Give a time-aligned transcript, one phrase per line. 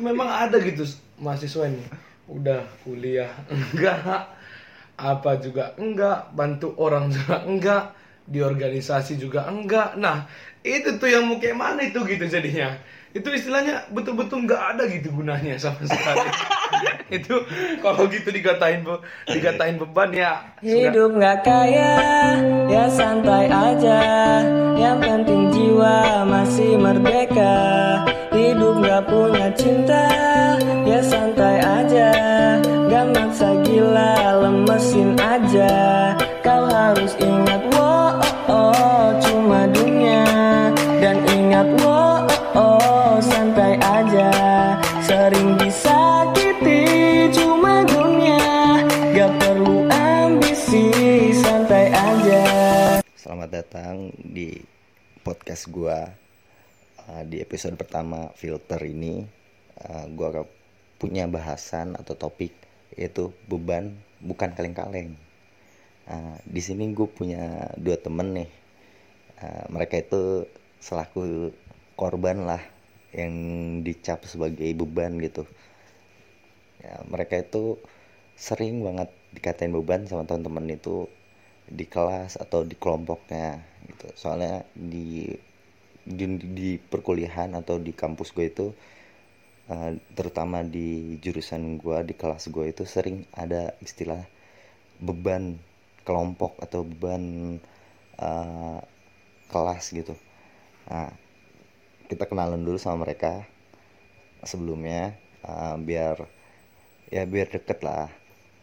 [0.00, 0.84] memang ada gitu
[1.20, 1.84] mahasiswa ini.
[2.28, 4.32] Udah kuliah enggak.
[4.96, 7.84] Apa juga enggak bantu orang juga enggak
[8.24, 9.94] di organisasi juga enggak.
[10.00, 10.24] Nah
[10.64, 12.74] itu tuh yang mau kayak mana itu gitu jadinya.
[13.16, 16.28] Itu istilahnya betul-betul nggak ada gitu gunanya sama sekali.
[17.08, 17.44] Itu
[17.80, 20.44] kalau gitu dikatain bu dikatain beban ya.
[20.60, 21.92] Hidup nggak kaya,
[22.68, 24.00] ya santai aja.
[24.76, 25.45] Yang penting
[25.76, 27.52] jiwa masih merdeka.
[28.32, 30.08] Hidup nggak punya cinta,
[30.88, 32.10] ya santai aja.
[32.88, 35.76] Gak maksa gila, lemesin aja.
[36.40, 38.16] Kau harus ingat, wow,
[38.48, 40.24] oh, oh, cuma dunia.
[40.96, 42.24] Dan ingat, wow,
[42.56, 44.32] oh, oh, santai aja.
[45.04, 46.88] Sering disakiti,
[47.36, 48.80] cuma dunia.
[49.12, 50.88] Gak perlu ambisi,
[51.36, 52.44] santai aja.
[53.12, 54.75] Selamat datang di
[55.26, 56.14] podcast gua
[57.06, 59.22] Uh, di episode pertama filter ini
[59.78, 60.46] uh, gua akan
[60.98, 62.50] punya bahasan atau topik
[62.98, 65.14] yaitu beban bukan kaleng-kaleng.
[66.10, 68.50] Uh, di sini gue punya dua temen nih.
[69.38, 70.50] Uh, mereka itu
[70.82, 71.54] selaku
[71.94, 72.62] korban lah
[73.14, 73.30] yang
[73.86, 75.46] dicap sebagai beban gitu.
[76.82, 77.78] Ya, mereka itu
[78.34, 81.06] sering banget dikatain beban sama teman-teman itu
[81.66, 84.06] di kelas atau di kelompoknya gitu.
[84.14, 85.34] Soalnya di
[86.06, 88.66] di, di perkuliahan atau di kampus gue itu
[89.70, 94.22] uh, terutama di jurusan gue di kelas gue itu sering ada istilah
[95.02, 95.58] beban
[96.06, 97.58] kelompok atau beban
[98.22, 98.78] uh,
[99.50, 100.14] kelas gitu.
[100.86, 101.10] Nah
[102.06, 103.42] kita kenalan dulu sama mereka
[104.46, 106.22] sebelumnya uh, biar
[107.10, 108.06] ya biar deket lah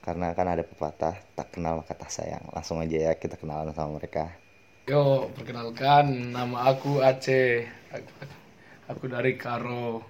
[0.03, 3.97] karena kan ada pepatah tak kenal maka tak sayang langsung aja ya kita kenalan sama
[3.97, 4.43] mereka
[4.83, 7.63] Yo, perkenalkan nama aku Aceh.
[7.87, 8.11] Aku,
[8.91, 10.03] aku dari Karo.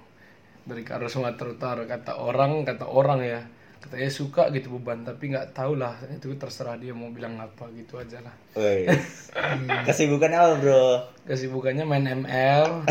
[0.65, 1.85] Dari Karo Sumatera Utara.
[1.85, 3.45] Kata orang, kata orang ya.
[3.77, 6.01] Katanya suka gitu beban, tapi nggak tahu lah.
[6.09, 8.33] Itu terserah dia mau bilang apa gitu aja lah.
[8.57, 8.89] Woi,
[9.85, 11.05] kesibukan apa bro?
[11.29, 12.89] Kesibukannya main ML.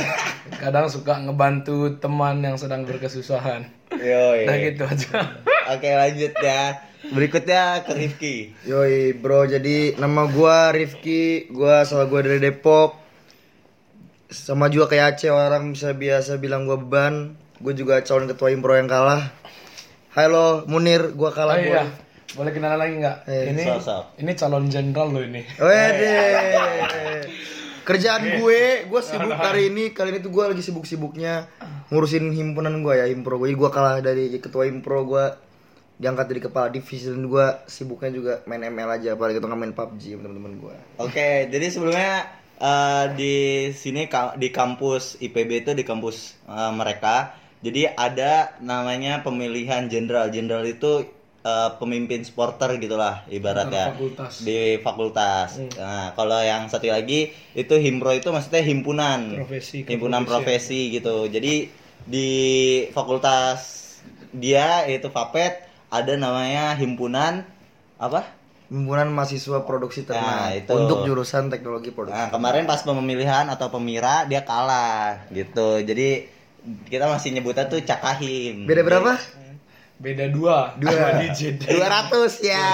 [0.63, 3.67] Kadang suka ngebantu teman yang sedang berkesusahan.
[3.91, 4.47] Yoi.
[4.47, 5.42] Nah gitu aja.
[5.71, 6.83] Oke lanjut ya.
[7.03, 8.37] Berikutnya ke Rifki.
[8.67, 12.99] Yoi bro, jadi nama gua Rifki, gua asal gua dari Depok.
[14.33, 17.37] Sama juga kayak Aceh orang bisa biasa bilang gua beban.
[17.63, 19.31] Gue juga calon ketua impro yang kalah.
[20.19, 22.43] Halo Munir, gua Oh kalah iya, boy.
[22.43, 23.17] boleh kenalan lagi nggak?
[23.31, 24.05] Eh, ini sosok.
[24.19, 25.47] ini calon jenderal loh ini.
[25.63, 26.17] Wede.
[27.87, 29.91] Kerjaan gue, gue sibuk hari ini.
[29.91, 31.51] Kali ini tuh gue lagi sibuk-sibuknya
[31.91, 33.51] ngurusin himpunan gue ya, impro gue.
[33.51, 35.25] Jadi gue kalah dari ketua impro gue
[36.03, 40.19] diangkat dari kepala divisi dan gue sibuknya juga main ML aja apalagi itu main PUBG
[40.19, 40.77] teman-teman gue.
[40.99, 42.27] Oke, jadi sebelumnya
[42.59, 43.37] eh, di
[43.71, 47.39] sini di kampus IPB itu di kampus eh, mereka.
[47.63, 50.35] Jadi ada namanya pemilihan jenderal.
[50.35, 51.07] Jenderal itu
[51.47, 54.43] eh, pemimpin supporter gitulah ibaratnya fakultas.
[54.43, 55.49] di fakultas.
[55.79, 59.39] Nah, kalau yang satu lagi itu himpro itu maksudnya himpunan.
[59.47, 60.35] Profesi, himpunan kepolisian.
[60.35, 61.31] profesi gitu.
[61.31, 61.71] Jadi
[62.03, 62.31] di
[62.91, 63.79] fakultas
[64.35, 67.45] dia yaitu Fapet ada namanya himpunan
[68.01, 68.25] apa?
[68.73, 70.73] Himpunan mahasiswa produksi ternak Nah, itu.
[70.73, 72.17] untuk jurusan teknologi produksi.
[72.17, 75.85] Nah, kemarin pas pemilihan atau pemira dia kalah gitu.
[75.85, 76.25] Jadi
[76.89, 78.65] kita masih nyebutnya tuh cakahim.
[78.65, 79.13] Beda berapa?
[80.01, 80.73] Beda dua.
[80.81, 81.21] Dua.
[81.21, 81.61] Digit.
[81.69, 82.65] 200 ya.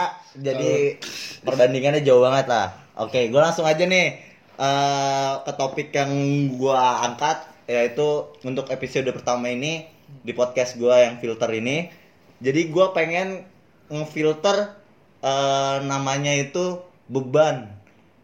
[0.46, 0.96] Jadi
[1.42, 2.70] perbandingannya jauh banget lah.
[2.96, 4.22] Oke, gue langsung aja nih
[4.54, 6.12] eh, ke topik yang
[6.54, 9.86] gua angkat yaitu untuk episode pertama ini
[10.22, 11.90] di podcast gua yang filter ini.
[12.40, 13.44] Jadi gua pengen
[13.92, 14.76] ngefilter
[15.20, 17.68] eh, namanya itu beban.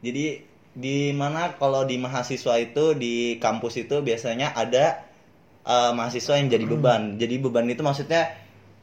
[0.00, 0.40] Jadi
[0.76, 5.04] di mana kalau di mahasiswa itu di kampus itu biasanya ada
[5.64, 7.20] eh, mahasiswa yang jadi beban.
[7.20, 8.32] Jadi beban itu maksudnya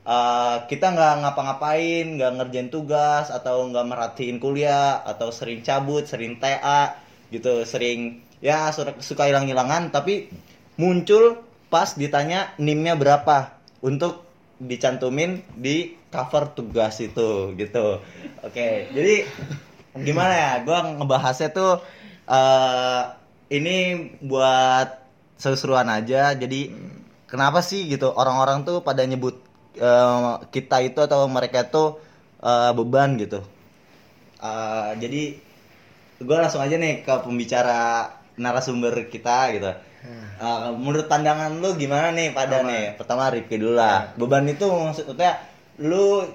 [0.06, 6.38] eh, kita nggak ngapa-ngapain, nggak ngerjain tugas atau nggak merhatiin kuliah atau sering cabut, sering
[6.38, 7.02] TA
[7.34, 10.28] gitu, sering ya suka hilang-hilangan tapi
[10.76, 11.40] muncul
[11.72, 14.23] pas ditanya NIM-nya berapa untuk
[14.64, 18.00] dicantumin di cover tugas itu gitu.
[18.44, 19.28] Oke, jadi
[19.98, 20.52] gimana ya?
[20.64, 21.84] Gua ngebahasnya tuh
[22.28, 23.04] eh
[23.54, 23.76] ini
[24.24, 24.88] buat
[25.38, 26.34] seru-seruan aja.
[26.34, 26.72] Jadi
[27.30, 29.38] kenapa sih gitu orang-orang tuh pada nyebut
[29.78, 32.00] eh, kita itu atau mereka tuh
[32.42, 33.44] eh, beban gitu.
[34.44, 35.24] Eh, jadi
[36.24, 38.08] gue langsung aja nih ke pembicara
[38.38, 39.72] narasumber kita gitu.
[40.44, 43.00] Eh, menurut pandangan lu gimana nih pada nih?
[43.00, 44.12] Pertama Rifki dulu lah.
[44.20, 45.40] Beban itu maksudnya
[45.80, 46.28] lu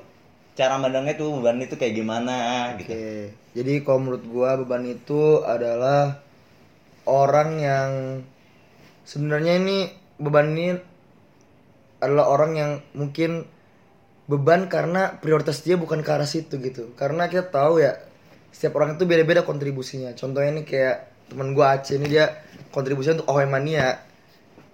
[0.57, 2.91] cara mandangnya tuh beban itu kayak gimana gitu.
[2.91, 3.13] Oke.
[3.53, 6.25] Jadi kalau menurut gua beban itu adalah
[7.05, 7.91] orang yang
[9.05, 9.79] sebenarnya ini
[10.17, 10.69] beban ini
[11.99, 13.45] adalah orang yang mungkin
[14.29, 17.97] beban karena prioritas dia bukan ke arah situ gitu karena kita tahu ya
[18.53, 20.97] setiap orang itu beda-beda kontribusinya contohnya nih kayak
[21.29, 22.43] teman gua Aceh ini dia
[22.73, 24.09] kontribusinya untuk OM Mania.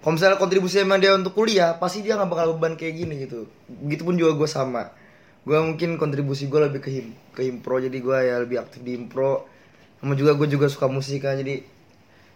[0.05, 3.49] Kalau misalnya kontribusi emang dia untuk kuliah pasti dia nggak bakal beban kayak gini gitu.
[3.65, 4.93] Begitupun juga gue sama.
[5.41, 8.97] Gue mungkin kontribusi gue lebih ke him ke himpro jadi gue ya lebih aktif di
[8.97, 9.49] himpro
[9.97, 11.65] sama juga gue juga suka musik kan jadi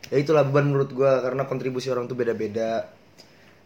[0.09, 2.89] ya itulah beban menurut gue karena kontribusi orang tuh beda-beda.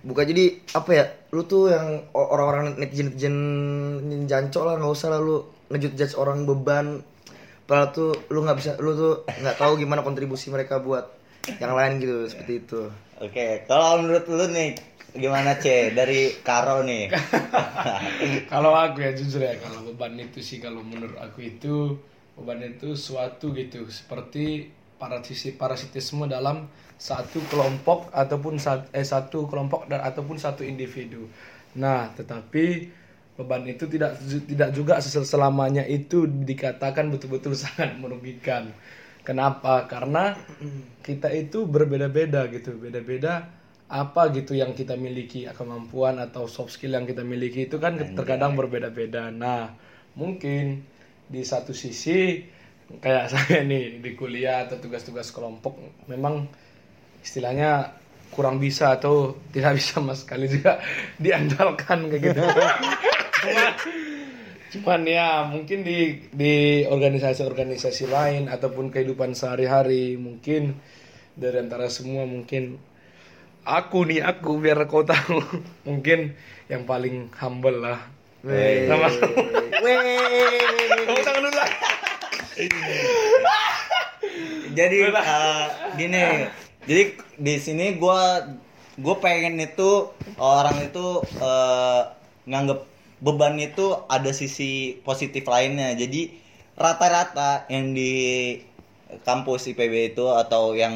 [0.04, 5.24] Bukan jadi apa ya lu tuh yang orang-orang netizen netizen jancok lah nggak usah lah
[5.24, 7.00] lu ngejut judge orang beban
[7.64, 11.08] padahal tuh lu nggak bisa lu tuh nggak tahu gimana kontribusi mereka buat
[11.60, 12.82] yang lain gitu seperti itu
[13.22, 14.76] Oke, kalau menurut lu nih
[15.14, 17.08] gimana C dari Karo nih?
[18.52, 21.96] kalau aku ya jujur ya kalau beban itu sih kalau menurut aku itu
[22.36, 24.68] beban itu suatu gitu seperti
[24.98, 26.68] parasisi parasitisme dalam
[26.98, 31.28] satu kelompok ataupun sat- eh, satu kelompok dan ataupun satu individu.
[31.76, 32.88] Nah, tetapi
[33.34, 38.70] beban itu tidak tidak juga sel- selamanya itu dikatakan betul-betul sangat merugikan.
[39.24, 39.88] Kenapa?
[39.88, 40.36] Karena
[41.00, 43.48] kita itu berbeda-beda gitu, beda-beda
[43.88, 48.58] apa gitu yang kita miliki kemampuan atau soft skill yang kita miliki itu kan terkadang
[48.60, 49.32] berbeda-beda.
[49.32, 49.72] Nah,
[50.20, 50.84] mungkin
[51.30, 52.44] di satu sisi
[53.00, 55.80] kayak saya nih di kuliah atau tugas-tugas kelompok
[56.12, 56.46] memang
[57.24, 57.96] istilahnya
[58.34, 60.84] kurang bisa atau tidak bisa sama sekali juga
[61.22, 62.44] diandalkan kayak gitu.
[63.44, 63.74] Cuman,
[64.72, 70.80] cuman ya mungkin di di organisasi-organisasi lain ataupun kehidupan sehari-hari mungkin
[71.36, 72.80] dari antara semua mungkin
[73.68, 75.40] aku nih aku biar kau tahu.
[75.88, 76.36] Mungkin
[76.68, 78.00] yang paling humble lah.
[78.44, 79.08] Sama
[81.04, 81.70] kamu tangan dulu lah.
[84.74, 85.66] Jadi eh,
[85.96, 86.22] gini,
[86.84, 87.04] jadi
[87.38, 88.42] di sini gua
[88.94, 92.02] gue pengen itu orang itu eh,
[92.50, 92.93] nganggep
[93.24, 95.96] beban itu ada sisi positif lainnya.
[95.96, 96.36] Jadi
[96.76, 98.12] rata-rata yang di
[99.24, 100.94] kampus IPB itu atau yang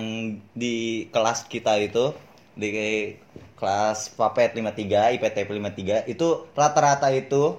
[0.51, 2.11] di kelas kita itu
[2.57, 2.69] di
[3.55, 6.27] kelas Papet 53, IPTP 53 itu
[6.57, 7.57] rata-rata itu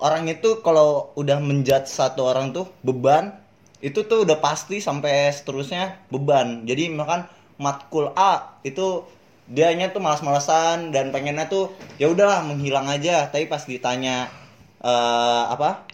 [0.00, 3.36] orang itu kalau udah menjudge satu orang tuh beban
[3.84, 7.28] itu tuh udah pasti sampai seterusnya beban jadi makan
[7.60, 9.04] matkul A itu
[9.50, 13.26] dianya tuh malas-malasan dan pengennya tuh ya udahlah menghilang aja.
[13.26, 14.30] Tapi pas ditanya
[14.78, 15.84] eh, apa?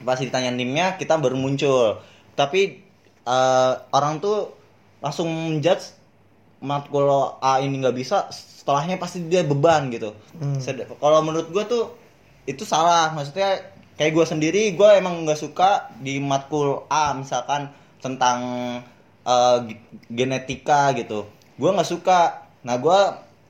[0.00, 2.00] Pas ditanya nimnya kita baru muncul.
[2.32, 2.80] Tapi
[3.28, 4.56] eh, orang tuh
[5.04, 5.92] langsung menjudge
[6.64, 7.04] matkul
[7.44, 10.16] A ini nggak bisa setelahnya pasti dia beban gitu.
[10.56, 11.92] Sed- kalau menurut gue tuh
[12.48, 13.12] itu salah.
[13.12, 13.68] Maksudnya
[14.00, 17.68] kayak gue sendiri gue emang nggak suka di matkul A misalkan
[18.00, 18.40] tentang
[19.28, 21.28] eh, ge- genetika gitu.
[21.60, 23.00] Gue nggak suka nah gue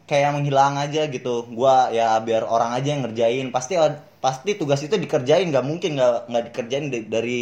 [0.04, 1.48] kayak menghilang aja gitu.
[1.48, 3.48] Gue ya biar orang aja yang ngerjain.
[3.52, 3.76] Pasti
[4.20, 5.48] pasti tugas itu dikerjain.
[5.48, 7.40] Nggak mungkin nggak nggak dikerjain di- dari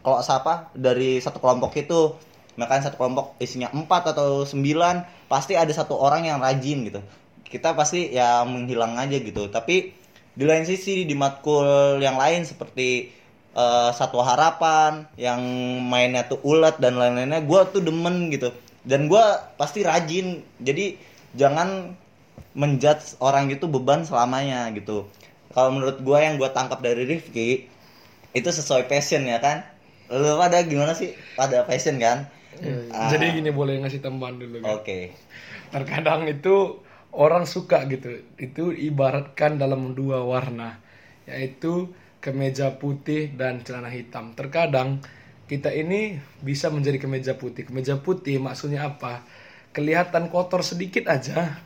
[0.00, 2.16] kalau siapa dari satu kelompok itu.
[2.60, 7.00] Makanya satu kelompok isinya empat atau sembilan pasti ada satu orang yang rajin gitu.
[7.48, 9.48] Kita pasti ya menghilang aja gitu.
[9.48, 9.92] Tapi
[10.32, 13.08] di lain sisi di matkul yang lain seperti
[13.56, 15.40] eh, satu harapan yang
[15.88, 18.52] mainnya tuh ulet dan lain-lainnya gue tuh demen gitu.
[18.84, 19.24] Dan gue
[19.56, 20.44] pasti rajin.
[20.60, 21.96] Jadi jangan
[22.52, 25.08] menjudge orang itu beban selamanya gitu.
[25.52, 27.68] Kalau menurut gue yang gue tangkap dari Rifki
[28.32, 29.64] itu sesuai passion ya kan?
[30.12, 31.16] Lu pada gimana sih?
[31.36, 32.28] Pada passion kan?
[32.92, 34.76] Ah, jadi gini boleh ngasih tambahan dulu kan?
[34.80, 34.98] oke.
[35.72, 36.80] Terkadang itu
[37.12, 38.20] orang suka gitu.
[38.36, 40.80] Itu ibaratkan dalam dua warna
[41.28, 41.88] yaitu
[42.20, 44.36] kemeja putih dan celana hitam.
[44.36, 45.00] Terkadang
[45.48, 47.68] kita ini bisa menjadi kemeja putih.
[47.68, 49.24] Kemeja putih maksudnya apa
[49.72, 51.56] kelihatan kotor sedikit aja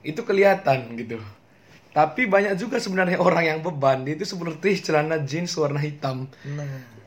[0.00, 1.20] itu kelihatan gitu.
[1.90, 6.28] Tapi banyak juga sebenarnya orang yang beban dia itu seperti celana jeans warna hitam.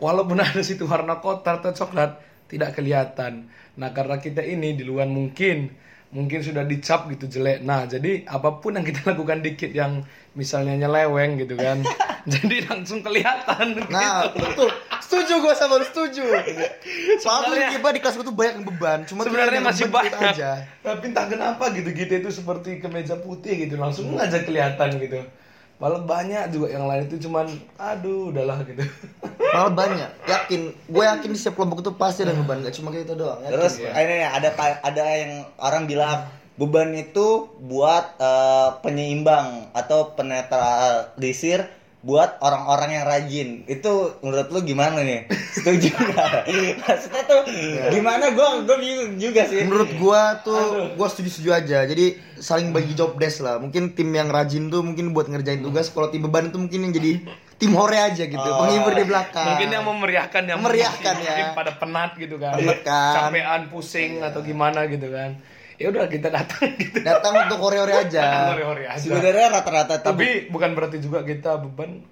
[0.02, 2.18] Walaupun ada situ warna kotor atau coklat
[2.50, 3.46] tidak kelihatan.
[3.78, 5.70] Nah karena kita ini di luar mungkin
[6.10, 7.62] mungkin sudah dicap gitu jelek.
[7.62, 10.02] Nah jadi apa pun yang kita lakukan dikit yang
[10.34, 11.82] misalnya nyeleweng gitu kan
[12.34, 14.42] jadi langsung kelihatan Nah, gitu.
[14.42, 14.70] betul.
[15.10, 16.22] Setuju gue sama lu, setuju.
[17.24, 19.00] Soalnya Sebenarnya- tiba di kelas gue tuh banyak yang beban.
[19.04, 20.52] Cuma sebenarnya masih banyak aja.
[20.80, 25.22] tapi entah kenapa gitu gitu itu seperti kemeja putih gitu langsung aja kelihatan gitu
[25.80, 28.84] malah banyak juga yang lain itu cuman aduh udahlah gitu
[29.56, 30.10] Malah banyak.
[30.28, 32.62] Yakin, gue yakin di setiap kelompok itu pasti ada yang beban.
[32.62, 33.40] Gak cuma kita doang.
[33.42, 33.54] Yakin.
[33.56, 34.50] Terus ini ada
[34.84, 41.66] ada yang orang bilang beban itu buat eh, penyeimbang atau penetralisir
[42.00, 43.50] buat orang-orang yang rajin.
[43.68, 45.28] Itu menurut lu gimana nih?
[45.52, 46.48] Setuju nggak?
[46.88, 47.42] Maksudnya tuh
[47.92, 49.68] gimana gua gua bingung juga sih.
[49.68, 51.84] Menurut gua tuh gua setuju-setuju aja.
[51.84, 53.60] Jadi saling bagi job desk lah.
[53.60, 55.92] Mungkin tim yang rajin tuh mungkin buat ngerjain tugas.
[55.92, 57.20] Kalau tim beban itu mungkin yang jadi
[57.60, 58.40] tim hore aja gitu.
[58.40, 58.64] Oh.
[58.64, 59.48] Penghibur di belakang.
[59.52, 61.32] Mungkin yang memeriahkan yang Memeriahkan, mungkin- ya.
[61.36, 62.56] mungkin pada penat gitu kan.
[62.56, 63.14] Penat kan.
[63.28, 65.36] Capean, pusing atau gimana gitu kan.
[65.80, 67.00] Ya udah kita datang gitu.
[67.00, 68.52] datang untuk hore-hore aja.
[68.52, 69.00] Hore-hore aja.
[69.00, 72.04] Sebenarnya rata-rata tuh Tapi bukan berarti juga kita beban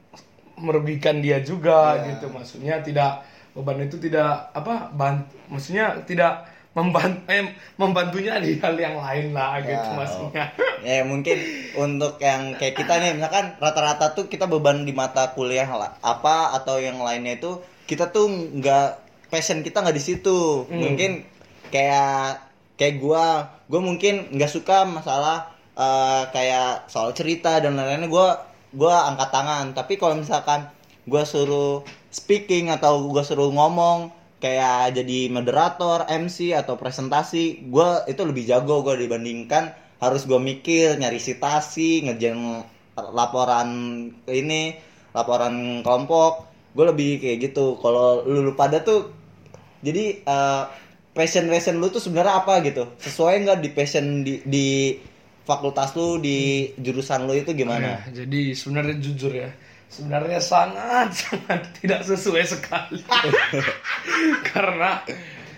[0.56, 2.16] merugikan dia juga Iya.
[2.16, 2.32] gitu.
[2.32, 3.22] Maksudnya tidak
[3.52, 7.42] beban itu tidak apa bant maksudnya tidak membantu eh,
[7.74, 9.98] membantunya di hal yang lain lah gitu Ya.
[9.98, 10.46] maksudnya.
[10.80, 11.38] ya mungkin
[11.76, 16.54] untuk yang kayak kita nih misalkan rata-rata tuh kita beban di mata kuliah lah, apa
[16.54, 18.88] atau yang lainnya itu kita tuh nggak
[19.28, 21.26] passion kita nggak di situ mungkin
[21.68, 22.47] kayak
[22.78, 29.10] kayak gua gua mungkin nggak suka masalah eh, kayak soal cerita dan lain-lainnya gua gua
[29.12, 30.70] angkat tangan tapi kalau misalkan
[31.10, 38.22] gua suruh speaking atau gua suruh ngomong kayak jadi moderator, MC atau presentasi, gua itu
[38.22, 42.62] lebih jago gua dibandingkan harus gua mikir, nyari citasi, ngerjain
[42.98, 43.70] laporan
[44.30, 44.78] ini,
[45.14, 46.50] laporan kelompok.
[46.74, 47.78] Gue lebih kayak gitu.
[47.82, 49.10] Kalau lu, pada tuh
[49.82, 50.64] jadi eh,
[51.18, 52.94] passion passion lu tuh sebenarnya apa gitu?
[53.02, 54.68] Sesuai nggak di passion di, di
[55.42, 58.06] fakultas lu di jurusan lu itu gimana?
[58.06, 59.50] Ya, jadi sebenarnya jujur ya,
[59.90, 63.02] sebenarnya sangat sangat tidak sesuai sekali.
[64.54, 65.02] Karena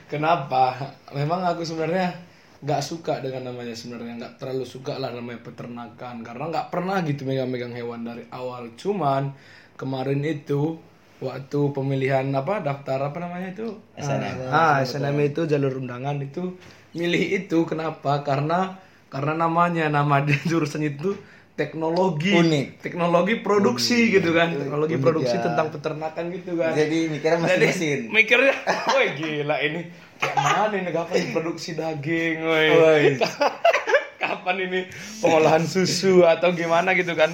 [0.08, 0.96] kenapa?
[1.12, 2.16] Memang aku sebenarnya
[2.60, 7.24] nggak suka dengan namanya sebenarnya nggak terlalu suka lah namanya peternakan karena nggak pernah gitu
[7.24, 9.32] megang-megang hewan dari awal cuman
[9.80, 10.76] kemarin itu
[11.20, 13.76] waktu pemilihan apa daftar apa namanya itu?
[14.00, 14.48] SNM.
[14.50, 15.44] ah SNM itu.
[15.46, 16.20] jalur undangan.
[16.24, 16.56] Itu
[16.96, 18.24] milih itu kenapa?
[18.24, 18.80] Karena
[19.12, 21.16] karena namanya nama di jurusan itu
[21.60, 22.32] teknologi.
[22.40, 22.80] Unik.
[22.80, 24.56] teknologi produksi gitu kan.
[24.56, 25.44] Teknologi Unik produksi ya.
[25.44, 26.72] tentang peternakan gitu kan.
[26.72, 28.00] Jadi mikirnya jadi mesin-mesin.
[28.16, 28.56] mikirnya
[28.96, 29.82] woi gila ini.
[30.20, 30.92] Kayak mana ini?
[30.92, 33.16] Kapan produksi daging Woi.
[34.24, 34.82] kapan ini
[35.24, 37.32] pengolahan susu atau gimana gitu kan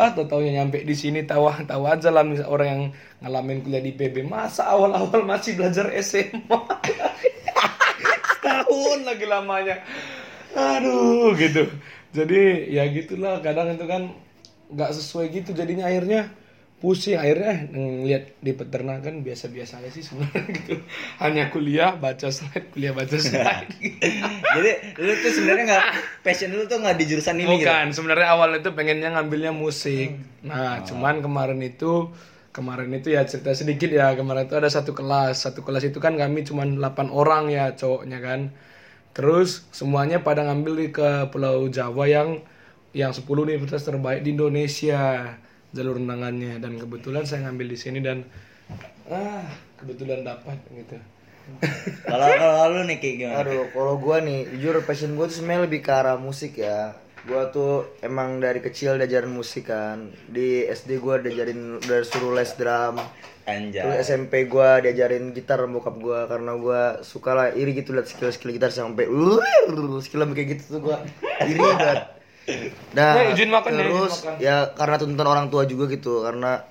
[0.00, 2.82] ah tau taunya nyampe di sini tahu tahu aja lah misal orang yang
[3.20, 6.58] ngalamin kuliah di PB masa awal-awal masih belajar SMA
[8.44, 9.76] tahun lagi lamanya.
[10.52, 11.70] Aduh gitu.
[12.12, 13.40] Jadi ya gitulah.
[13.40, 14.12] Kadang itu kan
[14.72, 16.32] nggak sesuai gitu jadinya akhirnya
[16.82, 20.74] pusing akhirnya ngeliat di peternakan biasa-biasa aja sih sebenarnya gitu
[21.22, 23.70] hanya kuliah baca slide kuliah baca slide
[24.52, 24.70] Jadi
[25.00, 25.86] lu tuh sebenarnya nggak
[26.20, 27.64] passion lu tuh nggak di jurusan ini gitu.
[27.64, 30.18] Bukan, sebenarnya awal itu pengennya ngambilnya musik.
[30.44, 32.12] Nah, cuman kemarin itu
[32.52, 35.48] kemarin itu ya cerita sedikit ya, kemarin itu ada satu kelas.
[35.48, 38.52] Satu kelas itu kan kami cuman 8 orang ya cowoknya kan.
[39.16, 42.44] Terus semuanya pada ngambil di ke Pulau Jawa yang
[42.92, 45.32] yang 10 universitas terbaik di Indonesia
[45.72, 48.24] jalur undangannya dan kebetulan saya ngambil di sini dan
[49.08, 49.44] ah
[49.80, 50.96] kebetulan dapat gitu.
[52.06, 53.38] Kalau kalau lu nih kayak gimana?
[53.42, 56.94] Aduh, kalau gua nih, jujur passion gua tuh sebenarnya lebih ke arah musik ya.
[57.26, 60.14] Gua tuh emang dari kecil diajarin musik kan.
[60.30, 62.94] Di SD gua diajarin udah suruh les drum.
[63.42, 63.82] Anjay.
[63.82, 68.54] Terus SMP gua diajarin gitar bokap gua karena gua suka lah iri gitu liat skill-skill
[68.54, 71.02] gitar sampai uh, skill kayak gitu tuh gua
[71.42, 72.21] iri banget.
[72.92, 74.34] Nah, Ya, izin makan ya, terus makan.
[74.42, 76.66] ya karena tuntutan orang tua juga gitu karena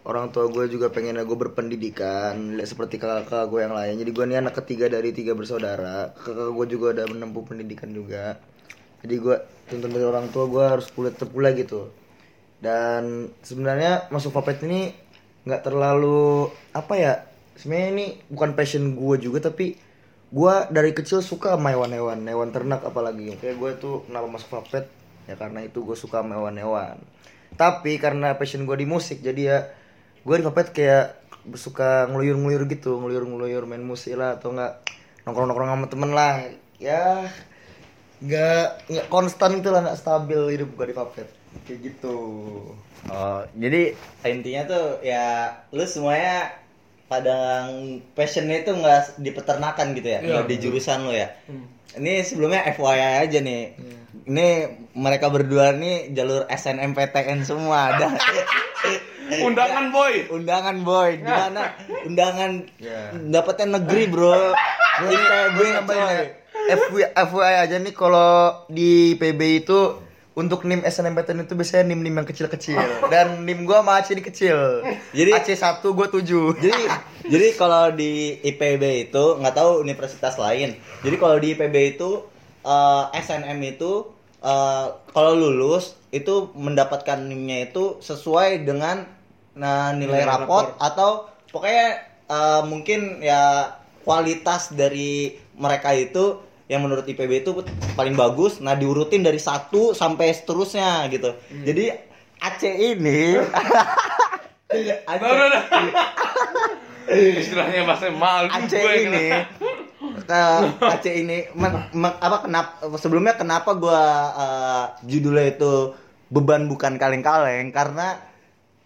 [0.00, 4.00] orang tua gue juga pengen gue berpendidikan lihat seperti kakak gue yang lain.
[4.00, 8.40] Jadi gue nih anak ketiga dari tiga bersaudara kakak gue juga udah menempuh pendidikan juga.
[9.04, 9.36] Jadi gue
[9.68, 11.92] tuntutan dari orang tua gue harus kuliah tetap kuliah gitu.
[12.60, 14.92] Dan sebenarnya masuk Vapet ini
[15.44, 17.12] nggak terlalu apa ya
[17.56, 19.76] sebenarnya ini bukan passion gue juga tapi
[20.30, 23.36] gue dari kecil suka sama hewan-hewan hewan ternak apalagi.
[23.36, 24.88] Kayak gue tuh kenapa masuk Vapet
[25.28, 27.00] ya karena itu gue suka sama hewan-hewan
[27.58, 29.58] tapi karena passion gue di musik jadi ya
[30.20, 31.20] gue di Vapet kayak
[31.56, 33.00] suka ngeluyur-ngeluyur gitu.
[33.00, 34.84] Ngeluyur-ngeluyur main musik lah atau enggak
[35.24, 36.44] nongkrong-nongkrong sama temen lah.
[36.76, 37.28] Ya
[38.20, 41.28] nggak nggak konstan itu lah nggak stabil hidup gue di Vapet
[41.64, 42.16] kayak gitu.
[43.08, 43.96] Oh, jadi
[44.28, 46.52] intinya tuh ya lu semuanya
[47.08, 47.64] pada
[48.12, 51.32] passionnya itu nggak di peternakan gitu ya, nggak di jurusan lu ya.
[51.96, 53.74] Ini sebelumnya FYI aja nih.
[54.22, 54.48] Ini
[54.92, 58.06] mereka berdua nih jalur SNMPTN semua ada.
[59.46, 60.26] Undangan boy.
[60.28, 61.78] Undangan boy, gimana?
[62.08, 63.14] Undangan Ya.
[63.14, 64.52] dapetnya negeri bro.
[65.00, 65.58] IPB.
[66.70, 69.78] FYI, FYI aja nih kalau di PB itu
[70.32, 72.78] untuk NIM SNMPTN itu biasanya NIM-NIM yang kecil-kecil
[73.10, 74.86] dan NIM gua sama AC ini kecil.
[75.10, 76.54] Jadi- AC 1 gua 7.
[76.56, 76.82] jadi
[77.26, 80.78] jadi kalau di IPB itu nggak tahu universitas lain.
[81.02, 82.22] Jadi kalau di IPB itu
[82.64, 84.10] eh, SNM itu
[84.42, 89.06] eh, kalau lulus itu mendapatkan NIM-nya itu sesuai dengan
[89.54, 91.86] nah, nilai, Nilai raport, atau pokoknya
[92.28, 96.40] eh, mungkin ya kualitas dari mereka itu
[96.70, 97.50] yang menurut IPB itu
[97.98, 101.66] paling bagus nah diurutin dari satu sampai seterusnya gitu Hmm.
[101.66, 103.36] jadi Aceh ini.
[107.10, 109.26] Istilahnya bahasa malu Aceh gue ini.
[110.30, 114.02] eh, Aceh ini men- men- apa kenapa sebelumnya kenapa gua
[114.34, 115.94] eh, judulnya itu
[116.30, 117.74] beban bukan kaleng-kaleng?
[117.74, 118.14] Karena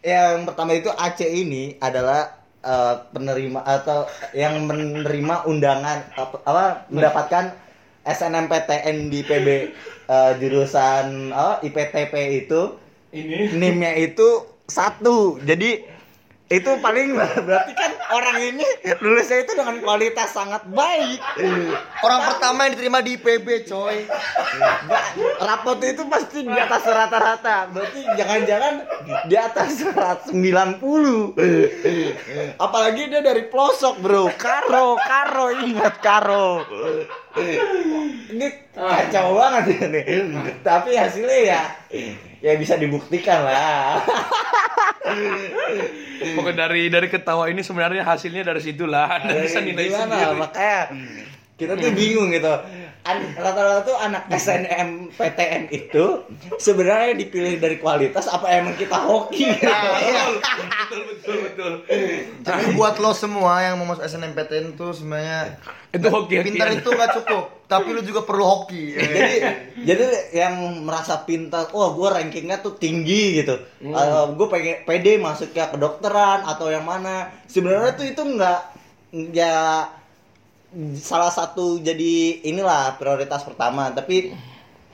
[0.01, 2.33] yang pertama itu Aceh ini adalah
[2.65, 7.53] eh, penerima atau yang menerima undangan apa, apa mendapatkan
[8.05, 9.49] SNMPTN di PB
[10.09, 12.15] eh, jurusan apa, IPTP
[12.45, 12.81] itu.
[13.15, 13.55] Ini.
[13.55, 15.39] NIM-nya itu satu.
[15.39, 15.94] Jadi
[16.55, 18.67] itu paling berarti kan orang ini
[19.03, 21.19] lulusnya itu dengan kualitas sangat baik.
[22.07, 24.07] Orang pertama yang diterima di IPB, coy.
[25.43, 27.75] Rapot itu pasti di atas rata-rata.
[27.75, 28.75] Berarti jangan-jangan
[29.27, 30.31] di atas 190.
[32.63, 34.31] Apalagi dia dari pelosok, Bro.
[34.39, 36.63] Karo, Karo ingat Karo.
[38.31, 40.03] Ini kacau banget ini.
[40.63, 41.63] Tapi hasilnya ya
[42.45, 44.05] ya bisa dibuktikan lah.
[46.37, 49.25] pokoknya dari dari ketawa ini sebenarnya hasilnya dari situlah.
[49.25, 50.13] Anda bisa nilai Gimana?
[50.13, 50.37] sendiri.
[50.37, 50.81] Makanya
[51.55, 52.51] kita tuh bingung gitu.
[53.05, 56.25] An- Rata-rata tuh anak SNM PTN itu
[56.57, 59.45] sebenarnya dipilih dari kualitas apa emang kita hoki?
[59.45, 61.73] betul betul betul.
[62.41, 65.61] Tapi buat lo semua yang mau masuk SNMPTN tuh sebenarnya
[65.93, 68.99] Itu hoki pintar itu nggak cukup, tapi lu juga perlu hoki.
[68.99, 69.33] jadi
[69.85, 73.55] jadi yang merasa pintar, wah gue rankingnya tuh tinggi gitu.
[74.35, 77.31] gue pengen pede masuk ke kedokteran atau yang mana.
[77.47, 78.61] Sebenarnya tuh itu nggak
[79.31, 79.87] ya
[80.99, 83.91] salah satu jadi inilah prioritas pertama.
[83.95, 84.35] Tapi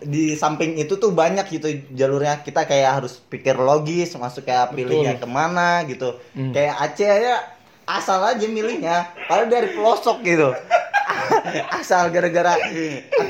[0.01, 5.21] di samping itu tuh banyak gitu jalurnya kita kayak harus pikir logis masuk kayak pilihnya
[5.21, 6.17] ke mana gitu.
[6.33, 7.35] Kayak Aceh aja
[7.91, 10.55] asal aja milihnya, padahal dari pelosok gitu.
[11.81, 12.57] asal gara-gara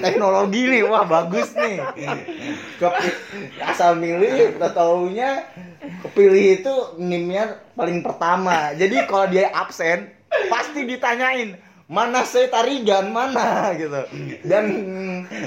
[0.01, 1.81] teknologi nih wah bagus nih
[3.65, 5.45] asal milih taunya
[6.07, 10.13] kepilih itu nimnya paling pertama jadi kalau dia absen
[10.49, 11.57] pasti ditanyain
[11.91, 14.07] mana saya tarigan mana gitu.
[14.47, 14.65] Dan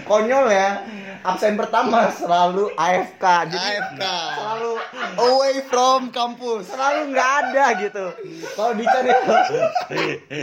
[0.03, 0.83] konyol ya
[1.23, 4.03] absen pertama selalu AFK jadi AFK.
[4.35, 4.75] selalu
[5.23, 6.67] Away from kampus.
[6.67, 8.11] selalu nggak ada gitu.
[8.59, 9.15] Kalau dicari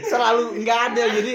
[0.09, 1.05] selalu nggak ada.
[1.21, 1.35] Jadi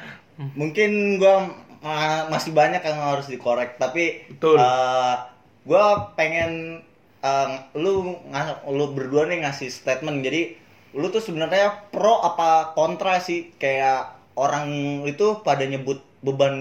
[0.56, 1.48] mungkin gua
[1.80, 4.60] ma- masih banyak yang harus dikorek tapi Betul.
[4.60, 5.16] eh,
[5.64, 6.84] gua pengen
[7.24, 8.20] eh, lu
[8.68, 10.20] lu berdua nih ngasih statement.
[10.20, 10.60] Jadi
[10.96, 13.54] lu tuh sebenarnya pro apa kontra sih?
[13.58, 14.70] Kayak orang
[15.06, 16.56] itu pada nyebut beban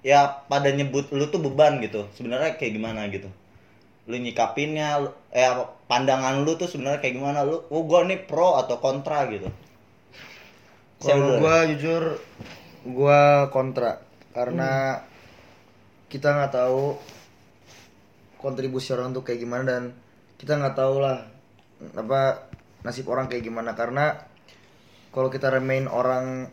[0.00, 2.06] ya pada nyebut lu tuh beban gitu.
[2.14, 3.28] Sebenarnya kayak gimana gitu?
[4.06, 5.58] Lu nyikapinnya lu- ya
[5.90, 7.42] pandangan lu tuh sebenarnya kayak gimana?
[7.42, 9.48] Lu oh gua nih pro atau kontra gitu.
[11.02, 12.20] Kalau gua jujur
[12.86, 14.00] gua kontra.
[14.34, 15.02] Karena
[16.10, 16.94] kita nggak tahu
[18.38, 19.84] kontribusi orang tuh kayak gimana dan
[20.36, 21.24] kita nggak tahu lah
[21.96, 22.53] apa
[22.84, 24.28] nasib orang kayak gimana karena
[25.10, 26.52] kalau kita remehin orang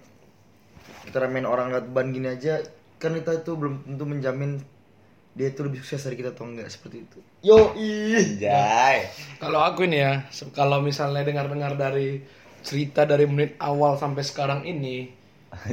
[1.06, 2.64] kita remehin orang lewat ban gini aja
[2.98, 4.64] kan kita itu belum tentu menjamin
[5.32, 9.10] dia itu lebih sukses dari kita atau enggak seperti itu yo ih Jai.
[9.42, 12.22] Kalau aku ini ya, kalau misalnya dengar-dengar dari
[12.62, 15.10] cerita dari menit awal sampai sekarang ini,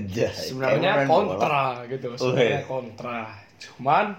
[0.09, 0.33] Jai.
[0.33, 3.29] sebenarnya kontra gitu, sebenarnya kontra.
[3.61, 4.17] Cuman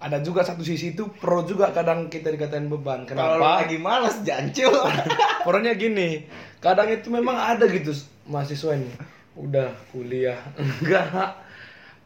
[0.00, 3.04] ada juga satu sisi itu pro juga kadang kita dikatain beban.
[3.04, 3.68] Kalau Kenapa?
[3.68, 4.72] lagi males jancul.
[5.44, 6.24] Pronya gini,
[6.56, 7.92] kadang itu memang ada gitu
[8.24, 8.88] mahasiswa ini.
[9.36, 10.40] Udah kuliah
[10.80, 11.36] enggak.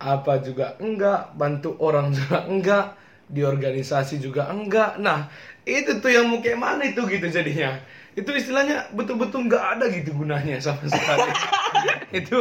[0.03, 0.75] Apa juga?
[0.83, 1.39] Enggak.
[1.39, 2.99] Bantu orang juga enggak.
[3.31, 4.99] Di organisasi juga enggak.
[4.99, 5.31] Nah
[5.63, 7.79] itu tuh yang mau kayak mana itu gitu jadinya.
[8.19, 11.31] Itu istilahnya betul-betul nggak ada gitu gunanya sama sekali
[12.15, 12.37] itu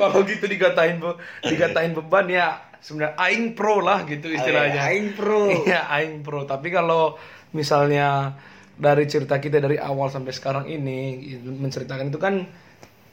[0.00, 2.46] kalau gitu dikatain be- dikatain beban ya
[2.80, 5.50] sebenarnya aing pro lah gitu istilahnya Aing pro.
[5.66, 6.46] Iya, aing pro.
[6.46, 7.18] Tapi kalau
[7.52, 8.38] misalnya
[8.78, 10.98] dari cerita kita dari awal sampai sekarang ini
[11.34, 12.34] itu menceritakan itu kan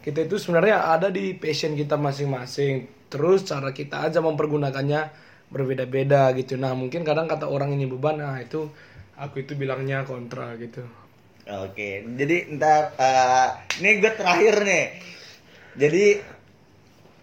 [0.05, 2.85] kita itu sebenarnya ada di passion kita masing-masing.
[3.09, 5.01] Terus cara kita aja mempergunakannya
[5.49, 6.57] berbeda-beda gitu.
[6.57, 8.69] Nah, mungkin kadang kata orang ini beban, nah itu
[9.17, 10.85] aku itu bilangnya kontra gitu.
[11.45, 13.49] Oke, jadi ntar eh,
[13.81, 14.85] ini gue terakhir nih.
[15.75, 16.05] Jadi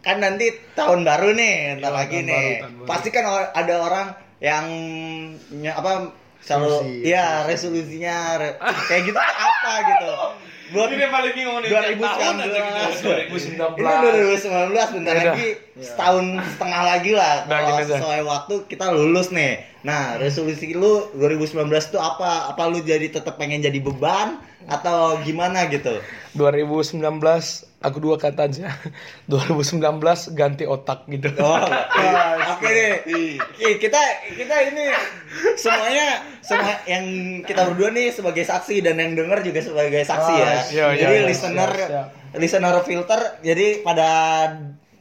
[0.01, 2.35] kan nanti tahun baru nih, ntar Iya, lagi tahun nih.
[2.35, 2.87] baru, tahun baru.
[2.87, 4.07] Pasti kan ada orang
[4.39, 4.65] yang
[5.53, 6.11] ny- apa
[6.43, 7.07] selalu Resolusi.
[7.07, 10.13] ya resolusinya re- kayak gitu tuh apa gitu.
[10.73, 12.01] Buat Ini paling bingung nih, 2019
[12.99, 13.77] 2019.
[13.77, 14.43] Ini 2019
[14.91, 15.25] bentar Yaudah.
[15.29, 19.53] lagi setahun setengah lagi lah kalau sesuai waktu kita lulus nih.
[19.83, 21.53] Nah, resolusi lu 2019
[21.85, 22.49] itu apa?
[22.49, 26.01] Apa lu jadi tetap pengen jadi beban atau gimana gitu?
[26.35, 27.21] 2019
[27.83, 28.71] aku dua kata aja.
[29.31, 29.79] 2019
[30.39, 31.29] ganti otak gitu.
[31.43, 31.59] Oh,
[32.57, 33.03] oke deh.
[33.37, 34.01] Oke, kita
[34.39, 34.85] kita ini
[35.59, 37.05] semuanya semua yang
[37.43, 40.47] kita berdua nih sebagai saksi dan yang denger juga sebagai saksi ya.
[40.47, 42.07] Ah, iya, iya, jadi iya, listener siap, siap.
[42.39, 44.11] listener filter jadi pada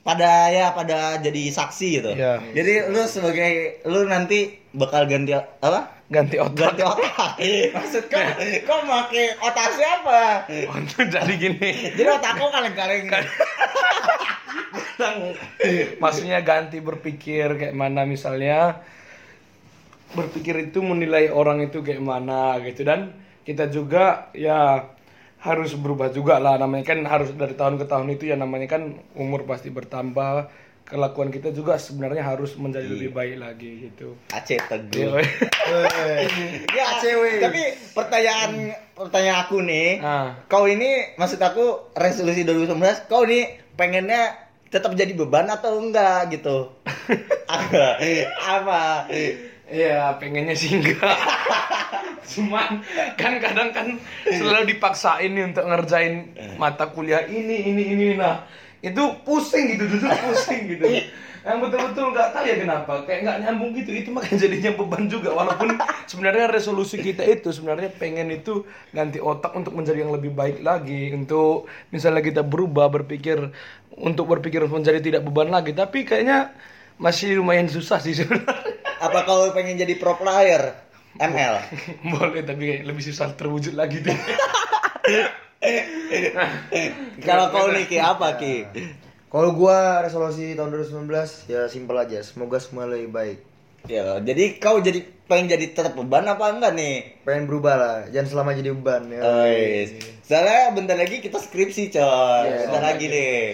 [0.01, 2.11] pada ya pada jadi saksi gitu.
[2.17, 2.41] Iya.
[2.57, 6.00] Jadi lu sebagai lu nanti bakal ganti apa?
[6.11, 6.75] Ganti otak.
[6.75, 7.39] Ganti otak.
[7.79, 8.19] Maksud kau
[8.67, 10.43] kau pakai otak siapa?
[10.75, 11.95] Untuk jadi gini.
[11.95, 13.07] Jadi otak kau kaleng-kaleng.
[16.03, 18.83] Maksudnya ganti berpikir kayak mana misalnya
[20.11, 23.15] berpikir itu menilai orang itu kayak mana gitu dan
[23.47, 24.91] kita juga ya
[25.41, 28.99] harus berubah juga lah namanya kan harus dari tahun ke tahun itu ya namanya kan
[29.17, 30.51] umur pasti bertambah
[30.83, 34.17] kelakuan kita juga sebenarnya harus menjadi lebih baik lagi gitu.
[34.29, 35.15] Aceh teguh.
[35.15, 35.23] Iya,
[36.77, 37.39] Ya, Cewek.
[37.39, 38.51] tapi pertanyaan
[38.91, 40.35] pertanyaan aku nih, Ah.
[40.45, 44.35] kau ini maksud aku resolusi 2019, kau ini pengennya
[44.67, 46.75] tetap jadi beban atau enggak gitu?
[47.47, 47.99] apa?
[48.39, 48.81] apa?
[49.71, 51.15] Iya, pengennya sih enggak.
[52.31, 52.79] Cuman
[53.15, 53.87] kan kadang kan
[54.23, 58.43] selalu dipaksain nih untuk ngerjain mata kuliah ini ini ini nah.
[58.81, 60.85] Itu pusing gitu, duduk pusing gitu.
[61.41, 63.91] Yang betul-betul nggak tahu ya kenapa, kayak nggak nyambung gitu.
[63.93, 65.29] Itu makanya jadinya beban juga.
[65.33, 65.69] Walaupun
[66.05, 71.13] sebenarnya resolusi kita itu sebenarnya pengen itu ganti otak untuk menjadi yang lebih baik lagi.
[71.13, 73.53] Untuk misalnya kita berubah berpikir
[73.97, 75.73] untuk berpikir menjadi tidak beban lagi.
[75.73, 76.53] Tapi kayaknya
[77.01, 78.81] masih lumayan susah sih sebenarnya.
[79.01, 80.77] Apa kau pengen jadi pro player
[81.17, 81.53] ML?
[82.13, 84.13] Boleh tapi lebih susah terwujud lagi deh.
[87.27, 88.65] Kalau kau nih Ki apa Ki?
[89.31, 93.39] Kalau gua resolusi tahun 2019 ya simpel aja, semoga semua lebih baik.
[93.89, 97.23] Ya, jadi kau jadi pengen jadi tetap beban apa enggak nih?
[97.25, 99.21] Pengen berubah lah, jangan selama jadi beban ya.
[99.23, 99.97] Oh, yes.
[100.27, 102.45] Soalnya bentar lagi kita skripsi coy.
[102.45, 102.69] Iya.
[102.69, 103.45] bentar lagi deh.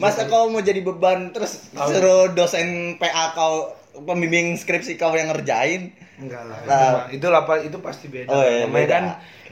[0.00, 5.94] Masa kau mau jadi beban terus suruh dosen PA kau pembimbing skripsi kau yang ngerjain?
[6.18, 6.58] Enggak lah.
[6.66, 6.92] Nah.
[7.12, 8.28] Itu Pak, itu pasti beda.
[8.32, 8.88] Oh, iya, beda.
[8.88, 9.04] kan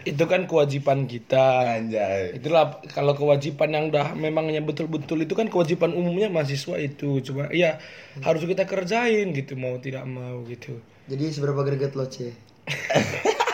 [0.05, 1.81] itu kan kewajiban kita.
[1.81, 2.37] Anjay.
[2.37, 7.21] Itulah kalau kewajiban yang udah memangnya betul-betul itu kan kewajiban umumnya mahasiswa itu.
[7.25, 7.81] Cuma ya
[8.21, 10.79] harus kita kerjain gitu mau tidak mau gitu.
[11.09, 12.33] Jadi seberapa greget lo, C?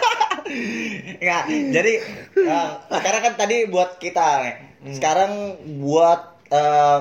[1.20, 1.92] Enggak, jadi
[2.34, 4.56] eh, sekarang kan tadi buat kita nih.
[4.98, 7.00] Sekarang buat eh,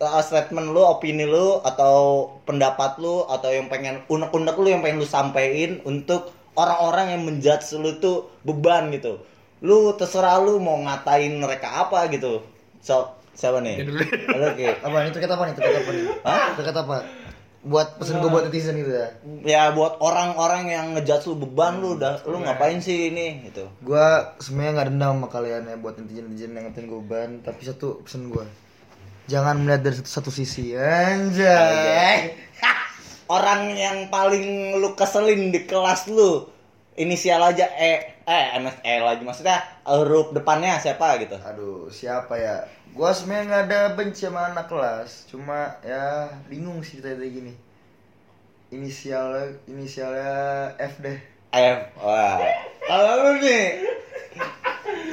[0.00, 5.00] eh, statement lu, opini lu atau pendapat lu atau yang pengen unek-unek lu yang pengen
[5.00, 9.22] lu sampein untuk orang-orang yang menjudge lu tuh beban gitu.
[9.62, 12.42] Lu terserah lu mau ngatain mereka apa gitu.
[12.84, 13.82] So, siapa nih?
[14.30, 14.68] Halo, Ki.
[14.86, 15.52] Apa itu kata apa nih?
[15.56, 16.04] Itu kata apa nih?
[16.22, 16.46] Hah?
[16.52, 16.96] Itu kata apa?
[17.64, 19.08] Buat pesen gua buat netizen gitu ya.
[19.40, 23.64] Ya buat orang-orang yang ngejudge lu beban lu udah lu ngapain sih ini gitu.
[23.80, 28.04] Gua sebenarnya nggak dendam sama kalian ya buat netizen-netizen yang ngatain gua beban, tapi satu
[28.04, 28.44] pesan gua.
[29.32, 30.76] Jangan melihat dari satu, satu sisi.
[30.76, 32.36] Anjay.
[33.24, 36.44] Orang yang paling lu keselin di kelas lu
[36.94, 39.58] inisial aja E eh MS E lagi maksudnya
[39.88, 41.36] huruf depannya siapa gitu.
[41.40, 42.64] Aduh, siapa ya?
[42.94, 47.54] Gua sebenarnya nggak ada benci sama anak kelas, cuma ya bingung sih tadi gini.
[48.70, 50.34] Inisialnya inisialnya
[50.78, 51.18] F deh.
[51.54, 51.80] F.
[51.98, 52.38] Wah.
[52.84, 53.66] Kalau lu nih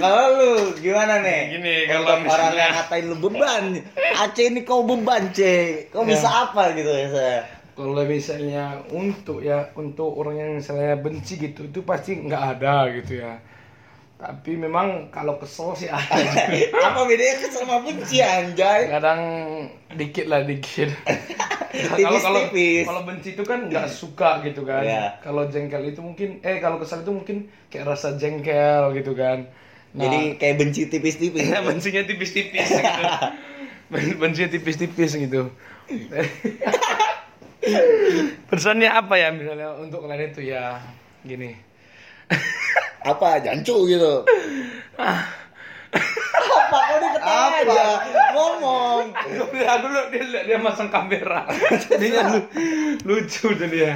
[0.02, 1.42] kalau lu gimana nih?
[1.58, 3.64] Gini, kalau misalnya- orang yang ngatain lu beban.
[4.18, 5.42] Aceh ini kau beban, C.
[5.94, 7.40] Kau bisa apa gitu ya saya?
[7.82, 13.26] Kalau misalnya untuk ya untuk orang yang misalnya benci gitu itu pasti nggak ada gitu
[13.26, 13.42] ya.
[14.22, 16.14] Tapi memang kalau kesel sih ada.
[16.94, 18.86] apa bedanya kesel sama benci anjay?
[18.86, 19.22] Kadang
[19.98, 20.94] dikit lah dikit.
[22.06, 22.42] kalau kalau
[22.86, 24.86] kalau benci itu kan nggak suka gitu kan.
[24.86, 25.18] Iya.
[25.26, 29.50] Kalau jengkel itu mungkin eh kalau kesal itu mungkin kayak rasa jengkel gitu kan.
[29.98, 31.50] Nah, Jadi kayak benci tipis-tipis.
[31.50, 33.04] ya, bencinya tipis-tipis gitu.
[33.90, 35.50] Ben- bencinya tipis-tipis gitu.
[38.50, 40.82] Pesannya apa ya misalnya untuk kalian itu ya
[41.22, 41.54] gini.
[43.02, 43.42] Apa?
[43.42, 44.26] Jancu gitu.
[45.02, 46.78] apa?
[46.88, 47.86] Kok dia ketawa aja?
[48.32, 49.06] Ngomong.
[49.12, 51.50] Aku dulu dia, dia, dia masang kamera.
[51.90, 52.40] Jadinya lu,
[53.06, 53.96] lucu jadi ya.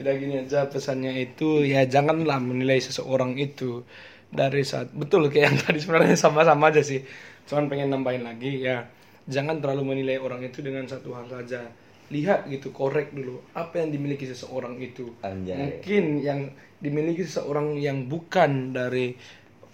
[0.00, 3.84] Tidak gini aja pesannya itu ya janganlah menilai seseorang itu
[4.32, 7.04] dari saat betul kayak yang tadi sebenarnya sama-sama aja sih.
[7.44, 8.88] Cuman pengen nambahin lagi ya
[9.28, 11.68] jangan terlalu menilai orang itu dengan satu hal saja.
[12.10, 15.14] Lihat gitu, korek dulu apa yang dimiliki seseorang itu.
[15.22, 15.56] Anjay.
[15.56, 16.40] Mungkin yang
[16.82, 19.14] dimiliki seseorang yang bukan dari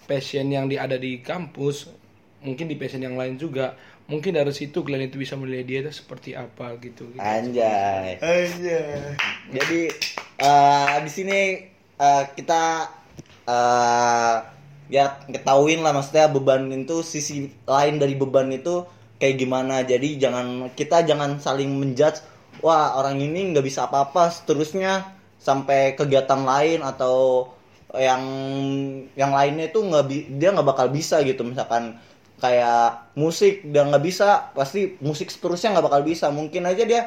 [0.05, 1.91] passion yang di, ada di kampus,
[2.45, 3.73] mungkin di passion yang lain juga.
[4.07, 7.11] Mungkin dari situ kalian itu bisa menilai dia itu seperti apa gitu.
[7.11, 7.19] gitu.
[7.19, 8.15] Anjay.
[8.23, 8.81] Aja.
[9.51, 9.79] Jadi
[10.39, 11.39] eh di sini
[11.99, 12.63] eh, kita
[13.49, 14.35] eh
[14.87, 18.87] ya ketahuin lah maksudnya beban itu sisi lain dari beban itu
[19.21, 19.83] kayak gimana.
[19.83, 22.21] Jadi jangan kita jangan saling menjudge
[22.61, 27.49] wah orang ini nggak bisa apa-apa seterusnya sampai kegiatan lain atau
[27.93, 28.23] yang
[29.15, 30.05] yang lainnya itu nggak
[30.37, 31.45] dia nggak bakal bisa gitu.
[31.45, 31.97] Misalkan
[32.37, 36.29] kayak musik dia nggak bisa pasti musik seterusnya nggak bakal bisa.
[36.33, 37.01] Mungkin aja dia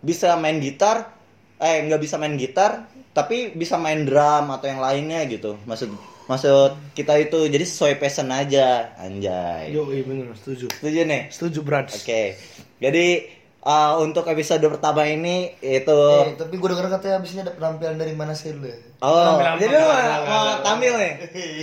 [0.00, 1.12] bisa main gitar
[1.56, 2.84] eh nggak bisa main gitar
[3.16, 5.56] tapi bisa main drum atau yang lainnya gitu.
[5.64, 10.66] Maksud maksud kita itu jadi sesuai passion aja anjay Yo, iya bener, setuju.
[10.72, 11.86] setuju nih Setuju, Brad.
[11.88, 12.22] oke
[12.76, 13.06] jadi
[13.66, 18.14] uh, untuk episode pertama ini itu Eh, tapi gue denger katanya abisnya ada penampilan dari
[18.14, 18.78] mana sih lu ya?
[18.98, 19.82] oh Penampilan jadi apa?
[19.82, 21.12] lu mau tampil nih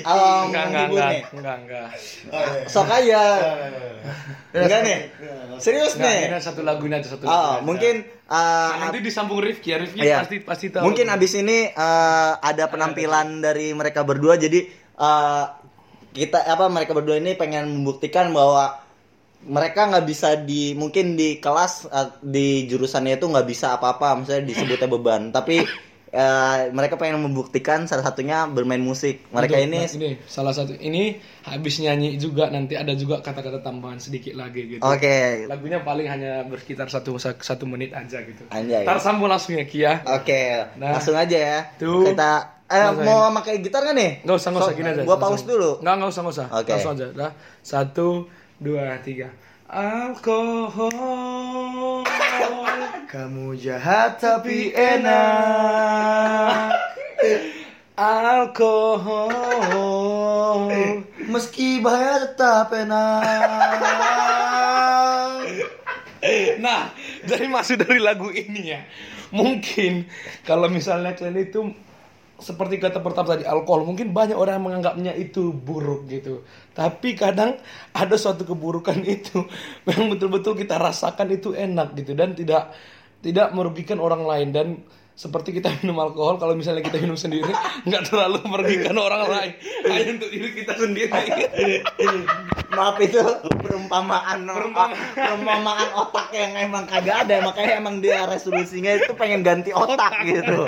[0.04, 1.88] oh Enggak, enggak, enggak, enggak, enggak.
[2.68, 3.22] sok aja
[4.54, 4.98] enggak nih
[5.58, 8.36] serius nih ini satu lagu ini aja satu lagu oh mungkin uh,
[8.74, 10.22] Nah, nanti disambung Rifki ya, Rifki Iya.
[10.22, 10.84] pasti pasti tahu.
[10.84, 15.44] Mungkin abis ini eh, ada penampilan dari mereka berdua jadi eh,
[16.14, 18.83] kita apa mereka berdua ini pengen membuktikan bahwa
[19.46, 24.46] mereka nggak bisa di mungkin di kelas eh, di jurusannya itu nggak bisa apa-apa misalnya
[24.46, 25.64] disebutnya beban tapi
[26.10, 30.72] eh, mereka pengen membuktikan salah satunya bermain musik mereka Untuk- ini nah, ini salah satu
[30.76, 34.82] ini habis nyanyi juga nanti ada juga kata-kata tambahan sedikit lagi gitu.
[34.82, 38.46] oke Lagunya paling hanya bersekitar satu satu menit aja gitu.
[38.48, 38.84] Anjay.
[38.84, 39.94] Ntar sambung langsung ya Kia.
[40.04, 40.42] oke
[40.78, 40.96] Nah.
[40.96, 42.08] langsung aja ya Tuh.
[42.08, 42.32] kita
[42.66, 45.02] eh, mau pakai gitar nggak nih Nggak usah, nggak usah, So- gini aja.
[45.02, 45.30] gua langsung.
[45.36, 46.48] pause dulu Nggak, nggak usah, nggak usah.
[46.54, 46.72] Oke.
[46.72, 47.06] Langsung aja.
[47.62, 48.08] Satu,
[48.64, 49.28] dua, tiga.
[49.68, 50.96] Alkohol.
[53.12, 56.72] Kamu jahat tapi enak.
[58.00, 59.28] Alkohol.
[61.28, 63.20] Meski bahaya tetap enak.
[66.64, 66.96] Nah,
[67.28, 68.88] jadi masuk dari lagu ini ya.
[69.36, 70.08] Mungkin
[70.48, 71.74] kalau misalnya kalian itu
[72.44, 76.44] seperti kata pertama tadi alkohol, mungkin banyak orang yang menganggapnya itu buruk gitu.
[76.76, 77.56] Tapi kadang
[77.96, 79.48] ada suatu keburukan itu
[79.88, 82.12] yang betul-betul kita rasakan itu enak gitu.
[82.12, 82.76] Dan tidak
[83.24, 84.50] tidak merugikan orang lain.
[84.52, 84.68] Dan
[85.16, 87.54] seperti kita minum alkohol kalau misalnya kita minum sendiri
[87.88, 89.54] nggak terlalu merugikan orang lain.
[89.88, 91.22] Hanya untuk diri kita sendiri
[92.74, 93.22] Maaf itu
[93.60, 94.98] perumpamaan Perumpamaan.
[95.18, 100.66] perumpamaan otak yang emang kagak ada makanya emang dia resolusinya itu pengen ganti otak gitu.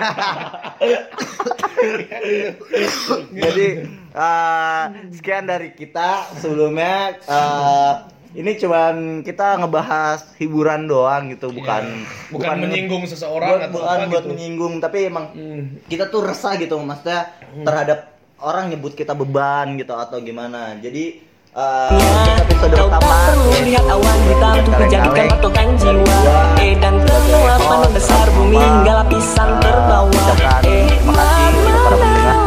[3.35, 3.67] Jadi
[4.11, 7.93] eh, sekian dari kita sebelumnya eh,
[8.35, 12.29] ini cuman kita ngebahas hiburan doang gitu bukan Iya.
[12.29, 14.29] bukan, menyinggung seseorang buat, atau bukan apa buat gitu.
[14.29, 15.79] menyinggung tapi emang Hmm.
[15.87, 21.23] kita tuh resah gitu maksudnya terhadap orang nyebut kita beban gitu atau gimana jadi
[21.55, 26.19] uh, episode Kau pertama perlu lihat awan hitam untuk dijadikan patokan jiwa.
[26.59, 30.35] Eh dan semua penuh besar bumi hingga lapisan terbawah.
[30.67, 32.44] Eh mama